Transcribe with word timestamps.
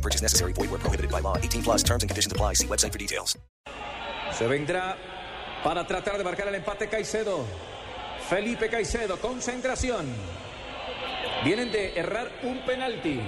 Purchase 0.00 0.22
necessary. 0.22 0.52
Void 0.54 0.70
where 0.70 0.80
prohibited 0.80 1.10
by 1.10 1.20
law. 1.20 1.36
18 1.36 1.62
plus 1.62 1.82
terms 1.82 2.02
and 2.02 2.08
conditions 2.08 2.32
apply. 2.32 2.54
See 2.54 2.66
website 2.66 2.92
for 2.92 2.98
details. 2.98 3.36
Se 4.32 4.46
vendrá 4.46 4.96
para 5.62 5.86
tratar 5.86 6.16
de 6.16 6.24
marcar 6.24 6.48
el 6.48 6.54
empate 6.54 6.88
Caicedo. 6.88 7.44
Felipe 8.28 8.68
Caicedo, 8.68 9.18
concentración. 9.18 10.06
Vienen 11.44 11.72
de 11.72 11.98
errar 11.98 12.30
un 12.42 12.64
penalti. 12.64 13.20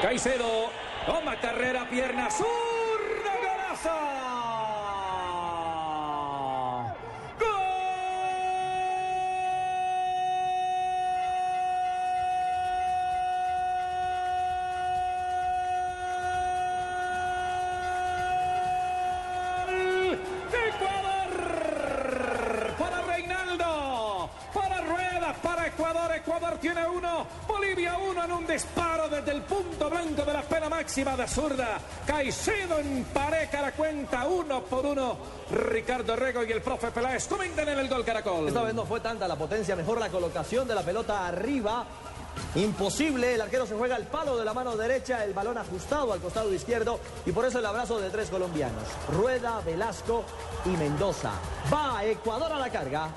Caicedo, 0.00 0.70
toma 1.06 1.36
carrera, 1.40 1.88
pierna 1.88 2.30
zurda, 2.30 2.73
tiene 26.64 26.88
uno, 26.88 27.26
Bolivia 27.46 27.98
uno 27.98 28.24
en 28.24 28.32
un 28.32 28.46
disparo 28.46 29.06
desde 29.06 29.32
el 29.32 29.42
punto 29.42 29.90
blanco 29.90 30.24
de 30.24 30.32
la 30.32 30.40
pena 30.40 30.70
máxima 30.70 31.14
de 31.14 31.28
zurda. 31.28 31.78
Caicedo 32.06 32.78
empareja 32.78 33.60
la 33.60 33.72
cuenta 33.72 34.26
uno 34.26 34.62
por 34.62 34.86
uno. 34.86 35.18
Ricardo 35.50 36.16
Rego 36.16 36.42
y 36.42 36.52
el 36.52 36.62
profe 36.62 36.90
Peláez 36.90 37.28
comentan 37.28 37.68
en 37.68 37.80
el 37.80 37.86
gol 37.86 38.02
Caracol. 38.02 38.48
Esta 38.48 38.62
vez 38.62 38.72
no 38.72 38.86
fue 38.86 39.00
tanta 39.00 39.28
la 39.28 39.36
potencia, 39.36 39.76
mejor 39.76 40.00
la 40.00 40.08
colocación 40.08 40.66
de 40.66 40.74
la 40.74 40.80
pelota 40.80 41.26
arriba. 41.26 41.84
Imposible, 42.54 43.34
el 43.34 43.42
arquero 43.42 43.66
se 43.66 43.74
juega 43.74 43.96
al 43.96 44.06
palo 44.06 44.38
de 44.38 44.46
la 44.46 44.54
mano 44.54 44.74
derecha, 44.74 45.22
el 45.22 45.34
balón 45.34 45.58
ajustado 45.58 46.14
al 46.14 46.20
costado 46.20 46.50
izquierdo 46.50 46.98
y 47.26 47.32
por 47.32 47.44
eso 47.44 47.58
el 47.58 47.66
abrazo 47.66 48.00
de 48.00 48.08
tres 48.08 48.30
colombianos, 48.30 48.84
Rueda, 49.12 49.60
Velasco 49.60 50.24
y 50.64 50.70
Mendoza. 50.70 51.32
Va 51.70 52.02
Ecuador 52.06 52.50
a 52.52 52.58
la 52.58 52.70
carga. 52.70 53.14